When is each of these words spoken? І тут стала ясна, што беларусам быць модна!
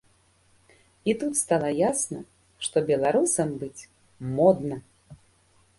І 1.11 1.13
тут 1.23 1.33
стала 1.41 1.69
ясна, 1.91 2.19
што 2.67 2.77
беларусам 2.89 3.49
быць 3.65 3.87
модна! 4.37 4.77